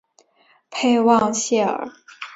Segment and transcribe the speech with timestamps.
[0.71, 1.91] 佩旺谢尔。